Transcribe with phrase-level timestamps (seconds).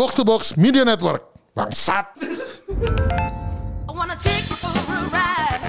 [0.00, 1.28] Box to Box Media Network.
[1.52, 2.16] Bangsat.
[2.16, 5.60] I wanna take you for a ride.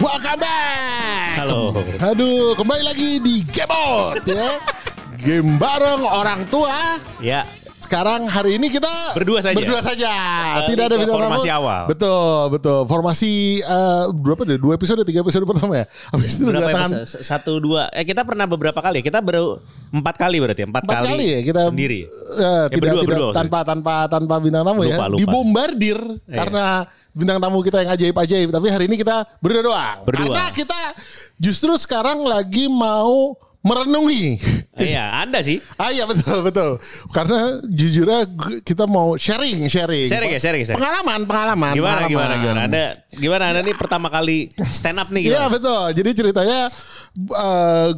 [0.00, 1.36] Welcome back.
[1.36, 1.76] Halo.
[2.00, 4.56] Aduh, kembali lagi di Gamebot ya.
[5.20, 6.96] Game bareng orang tua.
[7.20, 7.44] Ya,
[7.88, 9.56] Sekarang hari ini kita Berdua saja.
[9.56, 10.12] Berdua saja.
[10.12, 11.56] Kembali Tidak ada bintang formasi tamu.
[11.64, 11.82] awal.
[11.88, 12.78] Betul, betul.
[12.84, 13.32] Formasi
[13.64, 14.60] eh, berapa deh?
[14.60, 15.84] Dua episode, tiga episode pertama ya.
[16.12, 17.04] Habis itu berapa kedatangan ya?
[17.24, 17.88] Satu dua.
[17.96, 19.00] Eh kita pernah beberapa kali.
[19.00, 19.56] Kita baru
[19.88, 20.68] empat kali berarti.
[20.68, 22.00] Empat, empat kali, ya kita sendiri.
[22.04, 24.92] eh, tidak berdua, tidak berdua tanpa tanpa tanpa bintang tamu ya.
[24.92, 25.20] Lupa, lupa.
[25.24, 26.36] Dibombardir Iya.
[26.44, 26.64] karena
[27.16, 28.48] bintang tamu kita yang ajaib-ajaib.
[28.52, 29.96] Tapi hari ini kita berdua doang.
[30.04, 30.36] Berdua.
[30.36, 30.80] Karena kita
[31.40, 34.38] justru sekarang lagi mau merenungi.
[34.72, 35.58] Eh, Iya, Anda sih.
[35.74, 36.78] Ah iya betul betul.
[37.10, 38.30] Karena jujurnya
[38.62, 40.06] kita mau sharing sharing.
[40.06, 40.78] Sharing ya, sharing, sharing.
[40.78, 41.72] Pengalaman pengalaman.
[41.72, 42.08] Gimana pengalaman.
[42.08, 42.60] gimana gimana?
[42.64, 45.90] Anda gimana Anda nih pertama kali stand up nih Iya betul.
[45.92, 46.70] Jadi ceritanya
[47.18, 47.88] eh,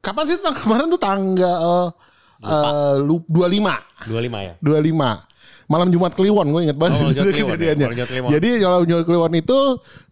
[0.00, 1.94] kapan sih kemarin tuh tanggal
[2.38, 4.10] eh, lu- 25 25
[4.42, 4.54] ya.
[4.60, 5.34] 25
[5.66, 7.86] malam Jumat Kliwon gue inget banget Oh, Kliwon ya, kejadiannya.
[7.88, 8.28] Jumat Kliwon.
[8.30, 9.58] Jadi malam Jumat Kliwon itu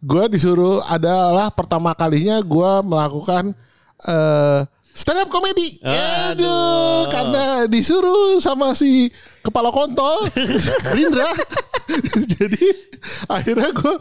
[0.00, 3.54] gue disuruh adalah pertama kalinya gue melakukan
[4.04, 4.60] eh
[4.95, 5.77] stand up comedy.
[5.83, 6.39] Aduh.
[6.39, 9.11] Aduh, karena disuruh sama si
[9.42, 10.31] kepala kontol
[10.97, 11.28] Rindra.
[12.39, 12.64] Jadi
[13.28, 13.95] akhirnya gue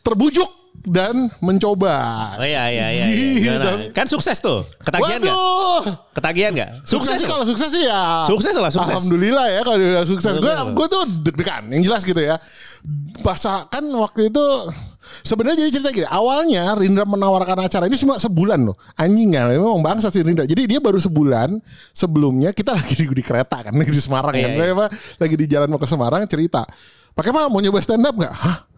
[0.00, 0.48] terbujuk
[0.80, 1.94] dan mencoba.
[2.40, 3.04] Oh iya iya iya.
[3.04, 3.26] iya.
[3.36, 3.44] Gitu.
[3.44, 3.72] Gimana?
[3.92, 4.64] Kan sukses tuh.
[4.80, 5.36] Ketagihan nggak?
[5.36, 5.82] Waduh.
[6.16, 6.70] Ketagihan nggak?
[6.88, 7.18] Sukses, Sukses.
[7.20, 8.24] sih kalau sukses sih ya.
[8.24, 8.88] Sukses lah, sukses.
[8.96, 10.32] Alhamdulillah ya kalau udah sukses.
[10.40, 12.40] Gue gue tuh deg-degan, yang jelas gitu ya.
[13.20, 13.36] Pas
[13.68, 14.44] kan waktu itu
[15.26, 16.08] sebenarnya jadi cerita gini.
[16.08, 18.78] Awalnya Rindra menawarkan acara ini cuma sebulan loh.
[18.96, 20.46] Anjing kan, memang bangsa sih Rindra.
[20.46, 21.58] Jadi dia baru sebulan
[21.90, 24.50] sebelumnya kita lagi di, di kereta kan, lagi di Semarang kan.
[24.54, 24.86] Iya, iya.
[25.18, 26.62] Lagi di jalan mau ke Semarang cerita.
[27.10, 28.34] Pakai apa mau nyoba stand up nggak?
[28.34, 28.69] Hah?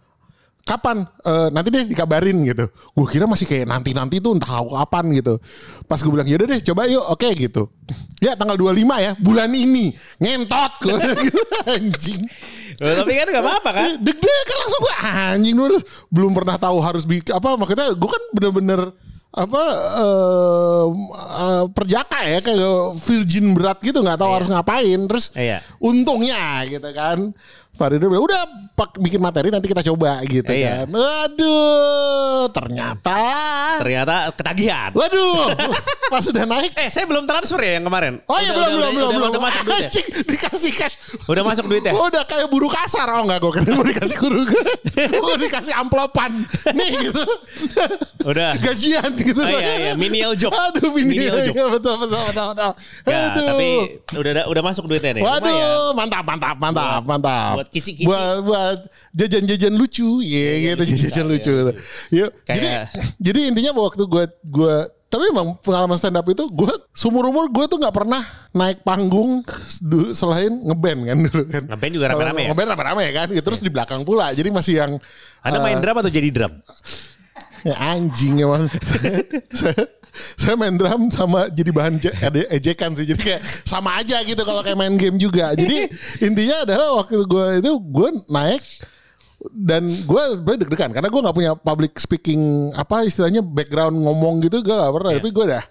[0.63, 1.03] Kapan?
[1.21, 2.65] Eh, nanti deh dikabarin gitu.
[2.95, 5.35] Gue kira masih kayak nanti nanti tuh entah kapan gitu.
[5.85, 7.03] Pas gue bilang yaudah deh coba yuk.
[7.07, 7.67] Oke gitu.
[8.17, 9.91] Ya tanggal 25 ya bulan ini.
[10.17, 10.95] Ngentot gue
[11.75, 12.23] anjing.
[12.81, 13.89] Oh, tapi kan nggak apa-apa kan?
[14.01, 15.77] deg-degan langsung gue anjing dulu
[16.09, 18.81] belum pernah tahu harus bikin apa makanya gue kan bener-bener
[19.29, 19.61] apa
[20.01, 20.85] eh
[21.37, 24.99] eh, perjaka ya kayak virgin berat gitu nggak tahu harus ngapain.
[25.05, 25.61] Terus Iya.
[25.77, 27.29] untungnya gitu kan
[27.73, 28.41] Farido bilang udah
[28.71, 30.85] pak bikin materi nanti kita coba gitu Iya.
[30.85, 33.17] kan waduh ternyata
[33.81, 34.91] Ternyata ketagihan.
[34.93, 35.49] waduh
[36.13, 38.21] pas udah naik Eh, saya belum transfer ya yang kemarin.
[38.23, 39.31] Oh iya belum udah- belum udah- belum udah- belum.
[39.31, 39.89] Udah masuk duit ya?
[40.23, 40.95] Dikasih cash.
[41.25, 41.93] Udah masuk duit ya?
[42.07, 44.39] Udah kayak buru kasar oh enggak gue kan mau dikasih guru
[45.25, 46.31] gue dikasih amplopan
[46.69, 47.23] nih gitu.
[48.23, 48.53] Udah.
[48.55, 49.39] Gajian gitu.
[49.39, 49.93] Oh iya, iya.
[49.95, 50.53] Menial job.
[50.53, 51.53] Aduh menial, Menial job.
[51.53, 52.71] Iya, betul betul betul betul.
[53.03, 53.43] Ya, Aduh.
[53.43, 53.67] tapi
[54.13, 55.23] udah udah masuk duitnya nih.
[55.25, 57.53] Waduh, mantap, mantap, mantap, Buat- mantap.
[57.63, 58.03] Buat kici-kici.
[58.03, 58.79] Buat, buat
[59.15, 61.51] jajan-jajan lucu, iya gitu, lucu, jajan iya, lucu.
[61.55, 61.73] iya.
[62.11, 62.87] Yuk, jadi, Kayak-
[63.23, 64.75] jadi intinya waktu gue, gue,
[65.07, 69.45] tapi emang pengalaman stand up itu gue seumur umur gue tuh nggak pernah naik panggung
[70.09, 71.63] selain ngeband kan dulu kan.
[71.69, 72.47] Ngeband juga rame-rame ya?
[72.49, 73.27] Ngeband rame-rame ya kan.
[73.29, 74.33] Terus di belakang pula.
[74.33, 74.91] Jadi masih yang
[75.45, 76.53] Anda main drum atau jadi drum?
[77.63, 78.67] Ya anjing emang.
[80.37, 81.97] saya, main drum sama jadi bahan
[82.53, 83.05] ejekan sih.
[83.09, 85.53] Jadi kayak sama aja gitu kalau kayak main game juga.
[85.57, 85.89] Jadi
[86.21, 88.63] intinya adalah waktu gue itu gue naik
[89.51, 94.63] dan gue sebenarnya deg-degan karena gue nggak punya public speaking apa istilahnya background ngomong gitu
[94.63, 95.19] gue gak pernah Iya.
[95.19, 95.63] tapi gue udah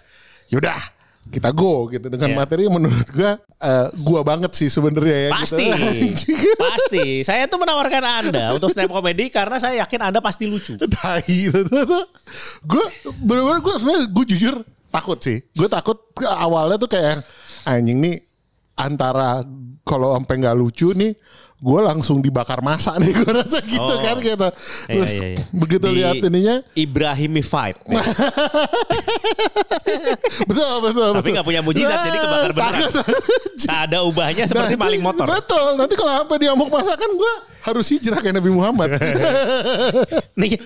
[0.52, 0.81] yaudah
[1.22, 2.36] kita go gitu dengan Iya.
[2.36, 5.64] materi yang menurut gue uh, gue banget sih sebenarnya ya Pasti.
[6.18, 6.58] gitu.
[6.58, 7.06] Pasti.
[7.22, 10.74] Saya tuh menawarkan Anda untuk stand up comedy karena saya yakin Anda pasti lucu.
[10.76, 11.62] tai gitu
[12.62, 12.84] gue
[13.22, 14.54] bener-bener gue sebenarnya gue jujur
[14.90, 15.96] takut sih gue takut
[16.26, 17.22] awalnya tuh kayak
[17.64, 18.16] anjing nih
[18.74, 19.40] antara
[19.82, 21.14] kalau sampai nggak lucu nih
[21.62, 23.98] gue langsung dibakar masa nih gue rasa gitu Oh.
[23.98, 24.48] kan gitu
[24.84, 25.44] terus Iya, iya, iya.
[25.52, 27.76] begitu Di lihat ininya Ibrahimified.
[30.42, 32.90] betul betul Tapi nggak punya mujizat, jadi kebakar beneran.
[33.58, 35.24] Tak ada ubahnya seperti Nah, maling motor.
[35.24, 38.98] betul nanti kalau sampai diamuk masa kan gue harus hijrah kayak Nabi Muhammad
[40.34, 40.58] Nih.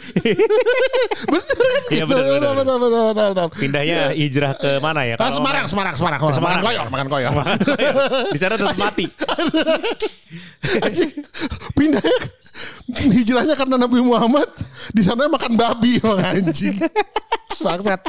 [1.26, 2.08] bener kan Iya, gitu.
[2.08, 3.46] betul, betul, betul, betul, betul, betul.
[3.54, 5.14] Pindahnya hijrah ke mana ya?
[5.14, 6.90] Ah, Kalau- Semarang, Semarang, Semarang, Semarang, makan koyor, ya?
[6.90, 7.32] makan koyor.
[8.32, 9.04] Di sana tetap mati.
[10.86, 11.12] Anjing,
[11.74, 12.18] pindahnya
[12.96, 14.48] hijrahnya karena Nabi Muhammad
[14.92, 16.76] di sana makan babi emang anjing.
[17.56, 18.00] Bangsat.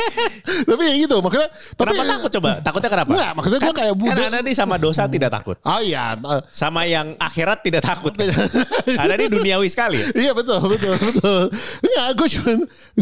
[0.68, 2.50] tapi ya gitu makanya tapi Kenapa takut coba?
[2.64, 3.10] Takutnya kenapa?
[3.12, 4.24] Enggak, maksudnya gua kayak Kan budak.
[4.32, 5.56] Anda nih sama dosa tidak takut.
[5.68, 6.16] Oh iya,
[6.48, 8.16] Sama yang akhirat tidak takut.
[9.00, 10.06] Anda nih duniawi sekali ya.
[10.16, 11.40] iya betul betul betul.
[11.84, 12.52] Enggak, gue cuma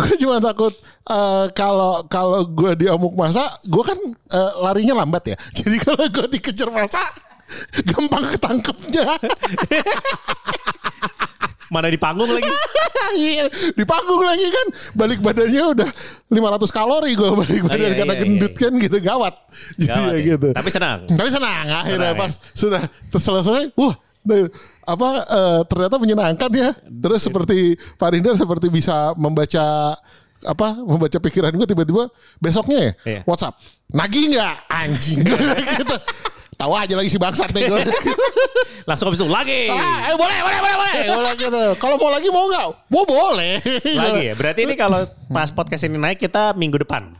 [0.03, 0.75] gue cuma takut
[1.07, 3.99] eh, kalau kalau gue diamuk masa, gue kan
[4.35, 5.37] eh, larinya lambat ya.
[5.63, 7.03] Jadi kalau gue dikejar masa
[7.89, 9.07] gampang ketangkepnya.
[11.69, 12.49] Mana di panggung lagi.
[13.09, 15.89] Iya, di panggung lagi kan balik badannya udah
[16.29, 18.61] 500 kalori gue balik badan iya, karena iya, gendut iya.
[18.61, 19.35] kan gitu gawat.
[19.81, 20.29] Jadi Gawat ya ya.
[20.37, 20.49] gitu.
[20.53, 20.99] Tapi senang.
[21.09, 22.21] Tapi senang akhirnya Senang, ya.
[22.21, 22.83] pas sudah
[23.17, 23.95] selesai, wah
[24.85, 26.71] apa eh, ternyata menyenangkan ya.
[26.85, 29.97] Terus seperti Pak Rindar seperti bisa membaca
[30.45, 32.07] apa membaca pikiran gue tiba-tiba
[32.39, 33.21] besoknya ya Iya.
[33.27, 33.59] WhatsApp
[33.91, 35.97] nagih nggak anjing gitu
[36.59, 37.81] tahu aja lagi si bangsat nih gue
[38.83, 39.69] Langsung habis itu lagi.
[39.69, 43.61] ah, eh, boleh boleh boleh boleh Boleh gitu kalau mau lagi mau nggak mau boleh
[43.85, 44.35] Lagi ya.
[44.41, 47.13] Berarti ini kalau pas podcast ini naik kita minggu depan.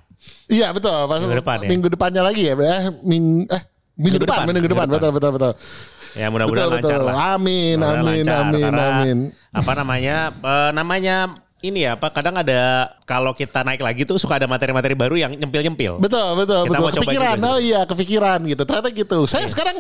[0.49, 0.97] Iya betul.
[1.07, 1.69] Pas Minggu depan ya?
[1.69, 2.55] minggu depannya lagi ya.
[2.57, 3.63] Eh, ming, eh
[3.95, 5.53] minggu, Minggu depan, depan, minggu depan, minggu betul betul betul.
[6.17, 7.05] Ya mudah-mudahan lancar betul.
[7.05, 7.15] lah.
[7.37, 9.19] Amin, amin, lancar, amin, amin.
[9.53, 10.17] Apa namanya?
[10.33, 11.17] eh, namanya
[11.59, 15.35] ini ya, apa kadang ada kalau kita naik lagi tuh suka ada materi-materi baru yang
[15.35, 15.99] nyempil-nyempil.
[15.99, 16.79] Betul betul Kita betul.
[16.79, 17.47] mau coba Kepikiran, sih.
[17.47, 18.63] oh iya kepikiran gitu.
[18.63, 19.19] Ternyata gitu.
[19.27, 19.51] Saya Iya.
[19.51, 19.77] sekarang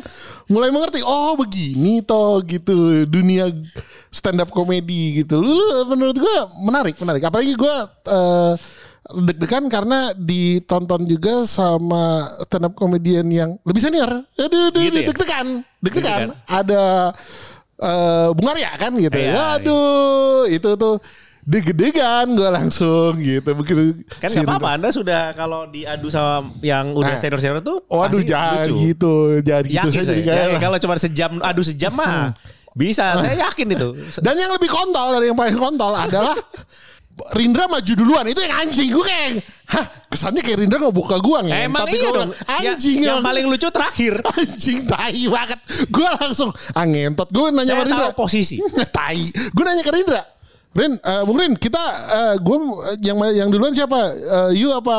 [0.46, 1.00] mulai mengerti.
[1.00, 2.74] Oh begini toh gitu
[3.06, 3.46] dunia
[4.10, 5.38] stand up komedi gitu.
[5.38, 7.22] Lu, lu menurut gua menarik menarik.
[7.22, 8.52] Apalagi gua eh,
[9.08, 14.26] deg-degan karena ditonton juga sama stand up komedian yang lebih senior.
[14.34, 15.06] Aduh, aduh, Gitu ya?
[15.14, 15.46] deg-degan,
[15.78, 16.22] deg-degan.
[16.44, 17.14] Ada
[17.78, 19.14] eh Bung Arya kan gitu.
[19.14, 20.98] Iya, Aduh, itu tuh
[21.48, 23.56] deg-degan gue langsung gitu.
[23.56, 27.18] Begitu Kan nggak apa-apa, Anda sudah kalau diadu sama yang udah Nah.
[27.18, 28.74] senior-senior tuh Waduh pasti jangan lucu.
[28.86, 29.74] gitu, jangan gitu.
[29.74, 30.10] Yakin Saya saya.
[30.10, 32.36] jadi kayak Ya, kalau cuma sejam adu sejam mah
[32.74, 33.88] bisa, saya yakin itu.
[34.18, 36.36] Dan yang lebih kontol dari yang paling kontol adalah
[37.30, 41.42] Rindra maju duluan itu yang anjing gue kayak hah kesannya kayak Rindra nggak buka gua
[41.42, 42.30] ngentot Emang Tapi iya dong.
[42.30, 44.22] Ya- anjing yang paling lucu terakhir.
[44.36, 45.58] anjing tai banget
[45.88, 48.62] gue langsung ah ngentot gue nanya Saya sama Rindra tahu posisi.
[48.94, 50.22] tai gue nanya ke Rindra
[50.76, 51.80] Rin, eh, Bung Rin, kita
[52.12, 52.56] eh, gue
[53.00, 53.98] yang yang duluan siapa?
[54.12, 54.96] Eh, you apa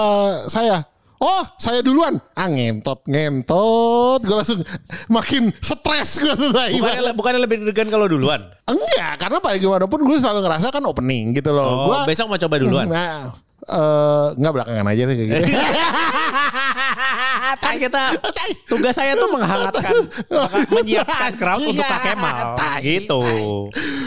[0.50, 0.82] saya?
[1.20, 2.16] Oh, saya duluan.
[2.32, 4.24] Ah ngentot, ngentot.
[4.24, 4.64] Gue langsung
[5.12, 6.56] makin stres gue tuh.
[6.56, 7.16] Bukannya, banget.
[7.16, 8.40] bukannya lebih deg-degan kalau duluan.
[8.64, 11.68] Enggak, karena paling gimana pun gue selalu ngerasa kan opening gitu loh.
[11.68, 12.88] Oh, gua, besok mau coba duluan.
[12.88, 13.36] Nah,
[13.68, 15.60] eh enggak belakangan aja deh kayak gitu.
[17.58, 18.04] kan kita
[18.70, 19.94] tugas saya tuh menghangatkan
[20.70, 22.56] menyiapkan crowd untuk Kak Kemal.
[22.56, 23.22] Tai, gitu.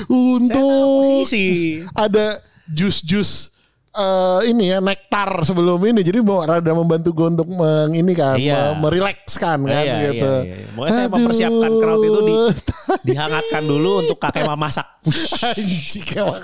[0.07, 1.27] Untuk
[1.97, 2.41] ada
[2.71, 3.52] jus-jus
[3.93, 8.41] eh ini ya nektar sebelum ini jadi mau rada membantu gue untuk meng, ini kan
[8.41, 8.73] Iya.
[8.73, 10.33] me- merilekskan kan Iya, gitu.
[10.41, 10.67] iya, iya.
[10.73, 12.35] Pokoknya saya mempersiapkan crowd itu di
[13.05, 14.89] dihangatkan dulu untuk Kak Kemal masak.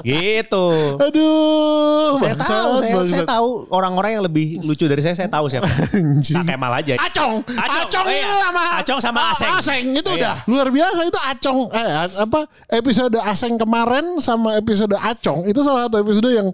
[0.02, 0.66] Gitu.
[0.98, 3.12] Aduh, Saya bangsat, tahu, saya, bangsat.
[3.14, 5.66] saya tahu orang-orang yang lebih lucu dari saya, saya tahu siapa.
[5.94, 6.36] Anjing.
[6.36, 6.94] Kak Kemal aja.
[6.98, 8.28] Acong, Acong, Acong, oh iya.
[8.42, 9.50] sama Acong sama Oh, Aseng.
[9.54, 10.18] Aseng itu Iya.
[10.18, 12.40] udah luar biasa itu Acong eh apa
[12.70, 16.48] episode Aseng kemarin sama episode Acong itu salah satu episode yang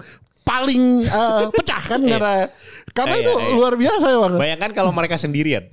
[0.44, 2.46] paling eh, pecah kan karena
[2.92, 3.52] karena Iya, itu iya.
[3.52, 4.34] luar biasa ya bang.
[4.36, 5.64] Bayangkan kalau mereka sendirian.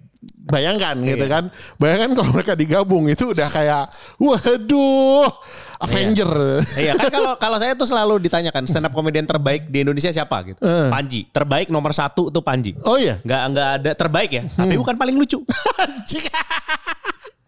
[0.42, 1.32] Bayangkan gitu Iya.
[1.32, 1.44] kan,
[1.78, 5.30] bayangkan kalau mereka digabung itu udah kayak waduh
[5.82, 6.30] Avenger.
[6.78, 10.46] Iya kan kalau kalau saya tuh selalu ditanyakan stand up komedian terbaik di Indonesia siapa
[10.46, 10.62] gitu.
[10.62, 10.90] Eh.
[10.90, 11.26] Panji.
[11.26, 12.78] Terbaik nomor satu tuh Panji.
[12.86, 13.18] Oh iya.
[13.22, 14.82] Nggak nggak ada terbaik ya, tapi Hmm.
[14.82, 15.42] bukan paling lucu.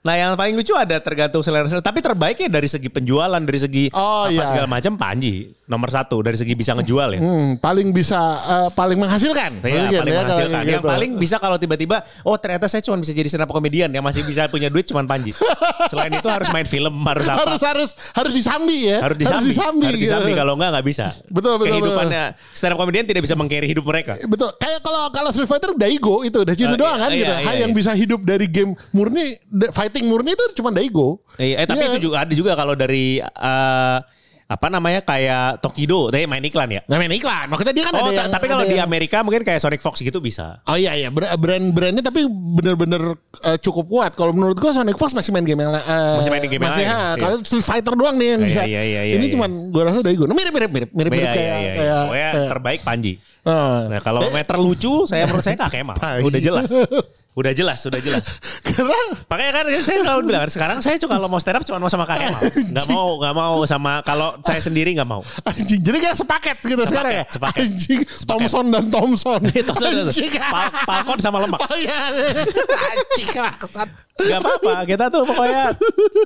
[0.03, 1.79] Nah yang paling lucu ada tergantung selera selera.
[1.79, 4.44] Tapi terbaiknya dari segi penjualan, dari segi Oh, apa iya.
[4.44, 7.19] segala macam Panji nomor satu dari segi bisa ngejual ya.
[7.23, 9.63] Hmm, paling bisa eh, paling menghasilkan.
[9.63, 10.61] Iya, Mungkin paling ya, menghasilkan.
[10.67, 10.91] Yang gitu.
[10.91, 14.27] paling bisa kalau tiba-tiba, oh ternyata saya cuma bisa jadi stand up komedian yang masih
[14.27, 15.31] bisa punya duit cuma Panji.
[15.91, 17.47] Selain itu harus main film, harus apa?
[17.47, 18.99] harus harus harus disambi ya.
[18.99, 19.56] harus disambi,
[19.88, 20.39] harus disambi, gitu.
[20.44, 21.06] kalau enggak nggak bisa.
[21.31, 24.19] Betul, betul, Kehidupannya stand up komedian tidak bisa mengcarry hidup mereka.
[24.27, 24.51] Betul.
[24.59, 27.33] Kayak kalau kalau Street Fighter Daigo itu udah Oh, gitu doang iya, kan iya, gitu.
[27.33, 27.59] iya, iya.
[27.63, 31.21] yang bisa hidup dari game murni de- fighting murni itu cuma Daigo.
[31.38, 31.90] Eh, eh, tapi Iya.
[31.94, 33.97] itu juga ada juga kalau dari eh,
[34.44, 36.81] apa namanya kayak Tokido, tapi main iklan ya.
[36.85, 37.47] Nah, main iklan.
[37.47, 39.97] Makanya dia kan Oh, ada yang, tapi kalau di yang- Amerika mungkin kayak Sonic Fox
[39.97, 40.62] gitu bisa.
[40.66, 44.12] Oh iya iya brand-brandnya tapi bener-bener eh, cukup kuat.
[44.14, 45.81] Kalau menurut gua Sonic Fox masih main game yang eh,
[46.19, 47.21] Masih main game yang masih, lain, ha, iya.
[47.23, 48.62] Kalau Street Fighter doang nih yang Iya, bisa.
[48.68, 49.33] iya, iya, iya, Ini iya.
[49.33, 50.26] cuman gua rasa Daigo.
[50.26, 52.00] Nah, mirip-mirip mirip mirip-mirip Iya, kayak iya, iya.
[52.06, 53.14] kayak terbaik Panji.
[53.47, 53.90] Ah.
[53.90, 55.97] Nah, kalau Eh, meter lucu, saya menurut saya Kak Kemal.
[56.04, 56.21] Tai.
[56.21, 56.69] Udah jelas.
[57.33, 58.37] Udah jelas, udah jelas.
[58.68, 61.90] karena Makanya kan saya selalu bilang sekarang saya cuma kalau mau stand up cuma mau
[61.90, 62.42] sama Kak Kemal.
[62.69, 65.25] Nggak mau, nggak mau sama kalau saya sendiri nggak mau.
[65.49, 67.25] anjing jadi kayak sepaket gitu sekarang ya.
[67.25, 67.66] sepaket.
[67.66, 67.99] Anjing
[68.30, 69.40] Thompson dan Thompson.
[69.68, 70.30] Thompson Anjing.
[70.37, 71.57] Fal- Falcon sama lemak.
[71.57, 71.97] Oh iya.
[72.94, 73.90] Anjing maksud.
[74.13, 75.73] Gak apa-apa, kita tuh pokoknya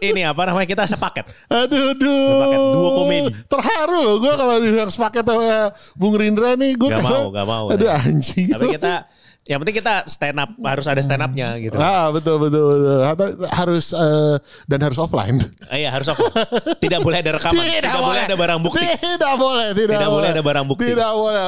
[0.04, 1.24] ini apa namanya kita sepaket.
[1.48, 2.28] Aduh, aduh.
[2.36, 3.30] Sepaket, duo komedi.
[3.48, 6.76] Terharu loh gue kalau dibilang sepaket sama Bung Rindra nih.
[6.76, 7.72] Gue Gak mau, gak mau.
[7.72, 8.52] Aduh anjing.
[8.52, 9.08] Tapi kita
[9.48, 11.78] yang penting kita stand up harus ada ada stand up-nya gitu.
[11.78, 13.46] Ah betul betul betul.
[13.54, 14.36] Harus eh,
[14.66, 15.38] dan harus offline.
[15.70, 16.18] Eh, Iya harus off.
[16.82, 17.62] Tidak boleh ada rekaman.
[17.62, 18.82] Tidak, boleh ada barang bukti.
[18.82, 20.86] Tidak boleh, tidak, Tidak boleh ada barang bukti.
[20.90, 21.44] Tidak boleh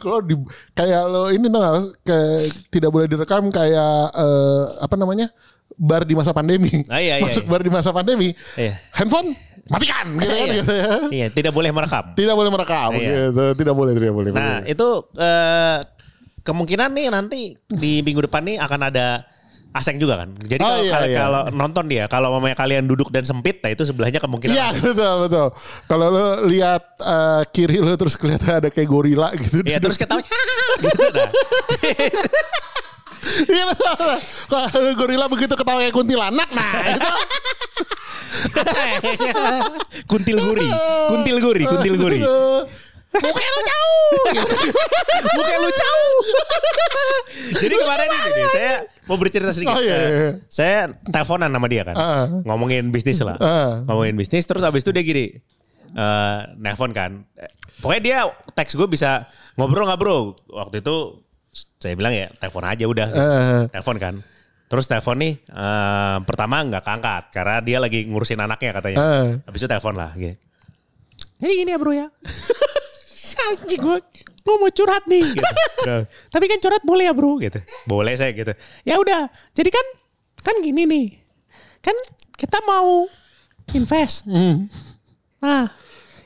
[0.00, 0.34] keluar di
[0.72, 1.60] kayak lo ini tuh
[2.00, 2.32] kayak
[2.72, 5.28] tidak boleh direkam kayak eh, apa namanya?
[5.76, 6.72] bar di masa pandemi.
[6.88, 7.50] Ah, iya, iya, Masuk iya.
[7.52, 8.32] bar di masa pandemi.
[8.56, 8.80] Iya.
[8.96, 9.36] Handphone
[9.68, 10.56] matikan gitu kan Iya.
[10.62, 10.88] gitu ya.
[11.12, 12.04] Iya, tidak boleh merekam.
[12.16, 13.28] Tidak boleh merekam Iya.
[13.28, 13.44] gitu.
[13.60, 14.30] Tidak boleh, tidak boleh.
[14.32, 14.72] Nah, boleh.
[14.72, 14.88] itu
[15.20, 15.76] eh,
[16.46, 19.26] kemungkinan nih nanti di minggu depan nih akan ada
[19.76, 20.32] Aseng juga kan.
[20.40, 21.18] Jadi Oh, kalau, iya, kalau, iya.
[21.20, 24.56] kalau nonton dia, kalau mamanya kalian duduk dan sempit, nah itu sebelahnya kemungkinan.
[24.56, 25.52] Iya betul betul.
[25.84, 29.60] Kalau lo lihat eh, kiri lo terus kelihatan ada kayak gorila gitu.
[29.68, 31.28] Iya, terus ketawa gitu nah.
[33.26, 34.12] Iya betul.
[34.48, 37.10] Kalau gorila begitu ketawa kayak kuntilanak, nah itu
[40.06, 40.68] kuntil guri,
[41.10, 42.20] kuntil guri, kuntil guri.
[43.18, 44.10] Muka lo jauh.
[45.32, 46.16] Muka lu jauh.
[47.62, 48.72] Jadi kemarin ini nih, saya
[49.06, 49.72] mau bercerita sedikit.
[49.72, 50.30] Oh, iya, Eh, iya.
[50.48, 51.94] Saya teleponan sama dia kan.
[51.94, 52.24] Ah.
[52.42, 53.36] Ngomongin bisnis lah.
[53.38, 53.84] Ah.
[53.84, 55.26] Ngomongin bisnis terus habis itu dia gini.
[55.86, 57.24] eh nelpon kan.
[57.80, 58.18] Pokoknya dia
[58.52, 59.24] teks gue bisa
[59.56, 60.36] ngobrol nggak bro.
[60.46, 61.24] Waktu itu
[61.78, 63.08] saya bilang ya telepon aja udah.
[63.08, 63.62] Eh.
[63.70, 64.14] Telepon kan.
[64.66, 68.98] Terus telepon nih eh, pertama nggak keangkat karena dia lagi ngurusin anaknya katanya.
[68.98, 69.28] Eh.
[69.46, 70.12] Habis itu telepon lah.
[70.12, 70.34] Gini.
[71.36, 72.06] Jadi gini ya bro ya.
[73.46, 73.96] Anjing gue
[74.46, 75.22] gue mau curhat nih.
[75.22, 75.42] Gitu.
[75.86, 76.02] Nah,
[76.34, 77.62] Tapi kan curhat boleh ya bro gitu.
[77.86, 78.50] Boleh saya gitu.
[78.82, 79.30] Ya udah.
[79.54, 79.86] Jadi kan
[80.42, 81.06] kan gini nih.
[81.78, 81.94] Kan
[82.34, 83.06] kita mau
[83.70, 84.26] invest.
[85.38, 85.70] Nah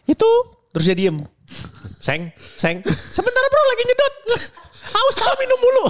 [0.07, 0.29] itu
[0.73, 1.21] terus dia diem.
[2.01, 2.81] Seng, seng.
[2.89, 4.15] Sebentar bro lagi nyedot.
[4.81, 5.85] Haus tahu minum dulu.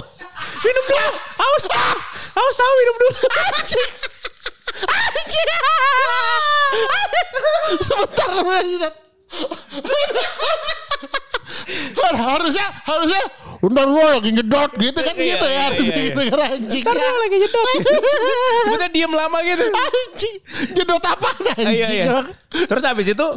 [0.67, 1.09] Minum dulu.
[1.15, 1.95] Haus tahu.
[2.35, 3.11] Haus tahu minum dulu.
[3.55, 3.91] Anjing.
[4.83, 5.47] Anjing.
[7.79, 8.95] Sebentar Reginald.
[9.71, 10.10] Har-
[12.21, 13.23] harusnya harusnya
[13.61, 16.83] bentar gue lagi ngedot gitu kan Iya, gitu ya iya, harusnya iya, gitu kan anjing
[16.83, 17.65] Ntar bro lagi nyedot.
[18.73, 19.65] Kita diem lama gitu.
[19.69, 20.35] anjing
[20.73, 22.19] jedot apa Ah, iya, anjing iya.
[22.65, 23.27] Terus habis itu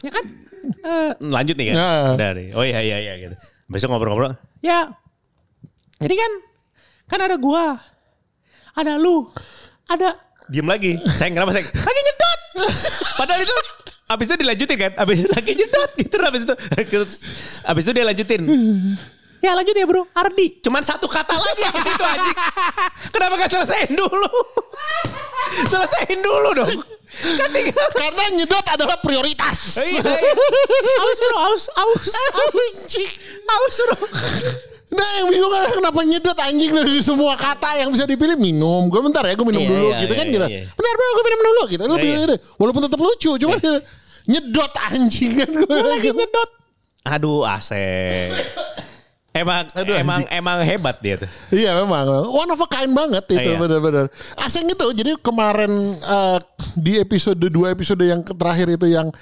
[0.00, 0.24] ya kan
[0.66, 1.76] eh, lanjut nih kan.
[2.16, 2.46] Udah nih.
[2.56, 3.34] Oh iya iya iya gitu.
[3.66, 4.36] Besok ngobrol-ngobrol.
[4.60, 4.88] Ya.
[6.00, 6.32] Jadi kan
[7.06, 7.76] kan ada gua.
[8.72, 9.28] Ada lu.
[9.88, 10.96] Ada diem lagi.
[11.10, 12.40] Saya kenapa saya lagi nyedot.
[13.16, 13.54] Padahal itu
[14.06, 16.54] Abis itu dilanjutin kan, abis itu lagi nyedot gitu, abis itu,
[17.70, 18.42] abis itu dia lanjutin.
[19.42, 20.62] Ya lanjut ya bro, Ardi.
[20.62, 22.38] Cuman satu kata lagi abis itu anjing.
[23.10, 24.30] Kenapa gak selesaiin dulu?
[25.66, 26.78] selesaiin dulu dong.
[27.16, 27.88] Kan tinggal.
[27.96, 30.32] karena nyedot adalah prioritas Iya, iya.
[31.00, 33.10] Aus bro, aus, aus, anjing
[33.46, 33.96] aus bro.
[34.86, 38.86] Nah yang bingung kan kenapa nyedot anjing dari semua kata yang bisa dipilih minum.
[38.86, 40.46] Gue bentar ya gue minum Iya, dulu iya, gitu kan iya, gitu.
[40.46, 40.62] iya.
[40.70, 41.82] Bentar bro gue minum dulu gitu.
[41.82, 42.36] Lu Iya.
[42.54, 43.58] Walaupun tetap lucu cuman
[44.30, 46.50] nyedot anjing kan gue Lagi nyedot.
[47.06, 48.30] Aduh, asik.
[49.36, 51.28] Emang Aduh, emang emang hebat dia tuh.
[51.52, 53.60] Iya memang one of a kind banget itu Iya.
[53.60, 54.08] benar-benar.
[54.40, 56.38] Asing itu jadi kemarin eh,
[56.72, 59.12] di episode dua episode yang terakhir itu yang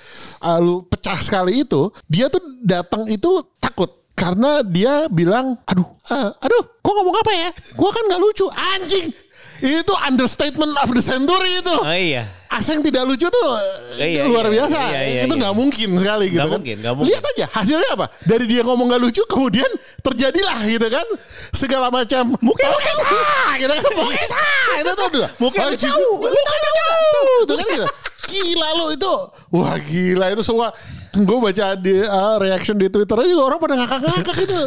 [0.62, 6.62] lu pecah sekali itu dia tuh datang itu takut karena dia bilang aduh eh, aduh
[6.80, 7.48] gua ngomong apa ya?
[7.74, 8.46] Gua kan nggak lucu.
[8.76, 9.10] Anjing.
[9.58, 11.76] Itu understatement of the century itu.
[11.76, 12.26] Oh iya.
[12.50, 13.50] Aseng tidak lucu tuh
[13.98, 14.78] eh, Iya, luar iya, biasa.
[14.78, 15.40] iya, iya, itu iya.
[15.42, 16.58] nggak mungkin sekali gitu Nggak kan.
[16.62, 17.06] mungkin, mungkin.
[17.10, 18.06] lihat aja hasilnya apa?
[18.22, 19.66] Dari dia ngomong nggak lucu kemudian
[20.00, 21.06] terjadilah gitu kan.
[21.50, 22.30] Segala macam.
[22.38, 23.92] Mungkin Oke sah gitu kan.
[23.98, 25.30] Mungkin sah itu tuh udah.
[25.42, 26.14] Mungkin Oh, juga- jauh.
[26.22, 27.38] Mungkin jauh.
[27.42, 27.86] itu kan gitu.
[28.24, 29.14] Gila lo itu.
[29.50, 30.24] Wah gila.
[30.30, 30.70] Itu semua
[31.14, 34.60] gue baca di uh, reaction di Twitter juga orang pada ngakak-ngakak itu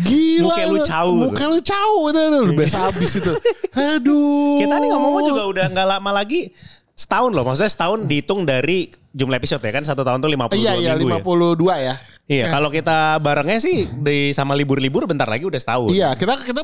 [0.00, 0.86] gila Muka lu itu.
[0.88, 1.16] jauh.
[1.20, 3.32] muka lu jauh itu lu biasa habis itu
[3.92, 6.50] aduh Kita nih ngomong juga udah nggak lama lagi
[6.94, 7.44] setahun loh.
[7.48, 11.16] Maksudnya setahun dihitung dari jumlah episode ya kan satu tahun tuh 52 iya iya minggu
[11.24, 11.94] 52 ya ya.
[12.30, 15.90] Iya, kalau kita barengnya sih di sama libur-libur bentar lagi udah setahun.
[15.90, 16.62] Iya, kita kita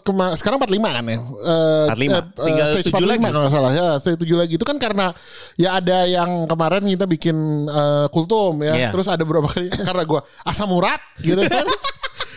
[0.00, 1.18] kema- sekarang 45 kan ya.
[1.20, 2.08] Eh, 45.
[2.08, 3.20] eh, Tinggal stage 7 lagi.
[3.20, 3.72] kalau nggak salah.
[3.76, 5.12] Ya, stage 7 lagi itu kan karena
[5.54, 7.36] ya ada yang kemarin kita bikin
[7.68, 8.72] eh, kultum ya.
[8.72, 8.88] Iya.
[8.88, 11.68] Terus ada beberapa kali karena gua asam urat gitu kan.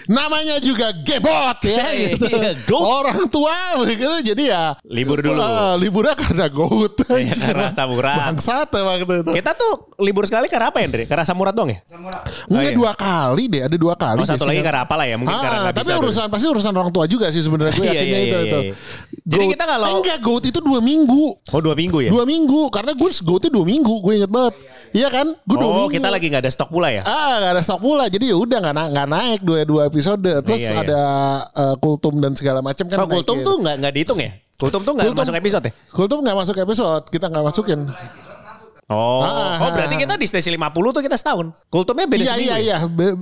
[0.08, 2.26] Namanya juga gebot ya Iya, gitu.
[2.30, 2.52] iya.
[2.72, 5.36] Orang tua begitu jadi ya Libur dulu.
[5.36, 6.94] Ah, liburnya karena goat.
[7.16, 8.18] Iya, karena asam urat.
[8.20, 9.14] Bangsat emang itu.
[9.16, 9.32] itu.
[9.34, 11.04] Kita tuh libur sekali karena apa ya, Andre?
[11.06, 11.80] Karena asam urat dong ya?
[11.88, 12.72] Enggak Oh, iya.
[12.72, 14.20] dua kali deh, ada dua kali.
[14.20, 15.16] Oh, satu lagi karena apa lah ya?
[15.16, 15.96] Mungkin karena Ah, nggak tapi bisa.
[15.96, 16.04] dulu.
[16.06, 18.60] urusan pasti urusan orang tua juga sih sebenarnya gue Iya, yakinnya iya, itu iya, itu.
[18.62, 18.74] iya.
[19.26, 21.26] Jadi Goat- kita kalau- Eh, enggak goat itu dua minggu.
[21.50, 22.10] Oh dua minggu ya?
[22.10, 24.54] Dua minggu karena gue goatnya dua minggu gue inget banget.
[24.92, 25.28] Iya kan?
[25.44, 25.92] Gue dua oh minggu.
[25.94, 27.02] kita lagi nggak ada stok pula ya?
[27.02, 30.20] Ah gak ada stok pula jadi ya udah nggak na- nggak naik dua dua episode
[30.42, 30.82] terus Iya, iya.
[30.84, 31.02] ada
[31.48, 34.36] eh, kultum dan segala macam kan Oh kultum tuh nggak nggak dihitung ya?
[34.56, 35.72] Kultum tuh nggak Kultum- masuk episode ya?
[35.90, 37.80] kultum nggak masuk episode kita nggak masukin
[38.86, 40.00] Oh, Ah, oh ah, berarti ah.
[40.00, 40.62] kita di stage 50
[40.94, 41.50] tuh kita setahun.
[41.68, 42.58] Kultumnya beda iya iya ya?
[42.62, 43.18] iya be-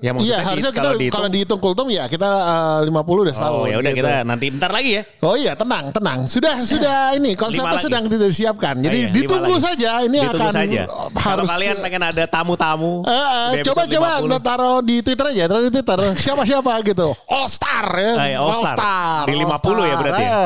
[0.00, 3.34] Ya, iya di- harusnya kita kalau kalau dihitung- dihitung kultum ya kita eh, 50 udah
[3.34, 3.52] setahun.
[3.54, 4.00] Oh ya udah gitu.
[4.00, 5.02] kita nanti bentar lagi ya.
[5.20, 9.66] Oh iya tenang tenang sudah sudah ini konsepnya sedang disiapkan jadi Ah, iya, ditunggu lagi.
[9.66, 10.82] saja ini Ditunggu akan saja.
[10.88, 13.04] Kalau harus kalian pengen ada tamu-tamu.
[13.04, 14.26] Eh, di coba coba 50.
[14.26, 15.98] udah taruh di Twitter aja, taruh di Twitter.
[16.24, 17.08] Siapa siapa gitu.
[17.26, 18.12] All Star ya.
[18.16, 19.22] Ah, iya, All Star.
[19.28, 20.40] Di All 50 ya berarti ya?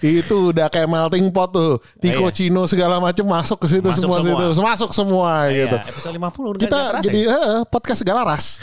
[0.00, 1.82] Itu udah kayak melting pot tuh.
[1.98, 2.30] Tico iya.
[2.30, 4.38] Cino segala macam masuk ke situ Masuk semua, semua.
[4.46, 4.62] situ.
[4.62, 5.76] Masuk semua Iya, gitu.
[5.90, 7.38] episode 50 udah Kita jadi ya?
[7.66, 8.62] podcast segala ras.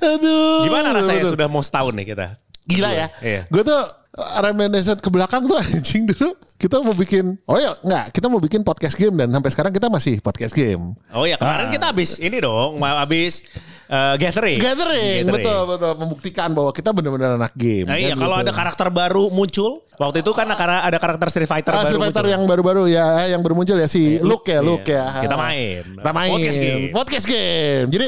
[0.00, 0.64] Aduh.
[0.66, 2.26] Gimana rasanya sudah mau setahun nih kita?
[2.64, 3.06] Gila ya.
[3.20, 3.42] Iya.
[3.52, 8.26] Gue tuh reminiscent ke belakang tuh anjing dulu kita mau bikin oh ya enggak kita
[8.26, 11.86] mau bikin podcast game dan sampai sekarang kita masih podcast game Oh ya kemarin kita
[11.86, 13.42] habis ini dong, mau habis
[13.84, 14.56] eh, gathering.
[14.56, 18.44] gathering, betul betul membuktikan bahwa kita benar-benar anak game Nah, iya kan kalau gitu.
[18.44, 22.02] ada karakter baru muncul, waktu itu kan karena ada karakter Street Fighter Ah, baru Street
[22.02, 22.32] Fighter muncul.
[22.32, 24.60] yang baru-baru ya yang baru muncul ya si Luke ya Iya.
[24.62, 25.82] Luke ya Kita main.
[25.92, 26.82] kita main Podcast game.
[26.92, 28.06] podcast game jadi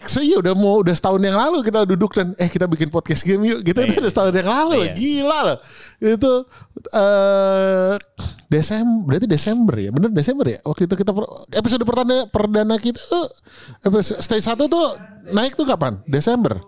[0.00, 3.44] saya udah mau udah setahun yang lalu kita duduk dan eh kita bikin podcast game
[3.44, 3.60] yuk.
[3.60, 4.00] Kita itu Iya.
[4.00, 4.86] udah setahun yang lalu loh.
[4.88, 4.94] Iya.
[4.96, 5.58] gila loh.
[6.00, 6.32] Itu
[6.90, 7.94] eh
[8.48, 9.90] Desember berarti Desember ya?
[9.92, 10.58] Bener Desember ya?
[10.64, 11.12] Waktu itu kita
[11.52, 13.26] episode pertama perdana kita tuh
[13.84, 14.96] episode stage satu tuh
[15.30, 16.00] naik tuh kapan?
[16.08, 16.58] Desember?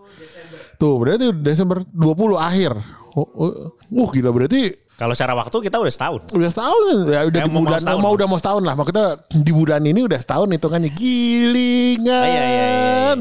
[0.76, 2.76] Tuh berarti Desember 20 akhir.
[3.12, 6.20] Oh, oh, uh gila berarti Kalau secara waktu kita udah setahun.
[6.30, 7.98] Udah setahun ya udah Eh, di mau- mau bulan setahun.
[7.98, 8.74] mau udah mau setahun lah.
[8.74, 12.22] Makanya di bulan ini udah setahun hitungannya gilingan.
[12.22, 13.14] Ah, iya, iya, iya,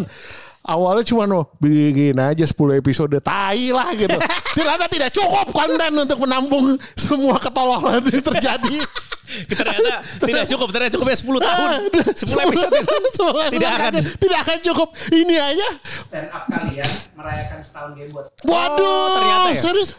[0.61, 4.13] Awalnya cuma no, bikin aja 10 episode tai lah gitu.
[4.53, 8.77] Ternyata tidak cukup konten untuk menampung semua ketololan yang terjadi.
[9.49, 11.69] Ternyata tidak cukup, ternyata cukupnya 10 tahun.
[12.13, 13.91] 10 episode itu 10 tidak akan.
[14.19, 14.87] tidak akan cukup.
[15.09, 15.67] Ini aja.
[15.81, 19.57] stand up kalian merayakan setahun game buat Waduh, Oh, ternyata ya?
[19.57, 19.89] serius?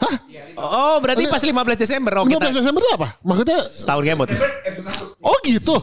[0.00, 0.16] Hah?
[0.56, 3.08] Oh, berarti pas 15 Desember oh, 15 kita Desember itu apa?
[3.22, 4.28] Maksudnya setahun episode
[4.84, 5.04] satu.
[5.20, 5.76] Oh gitu.